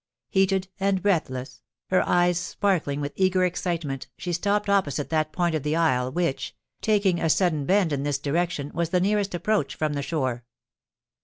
[0.31, 5.61] Heated and breathless, her eyes sparkling with eager excitement, she stopped opposite that point of
[5.61, 9.93] the isle which, taking a sudden bend in this direction, was the nearest approach from
[9.93, 10.43] the shore.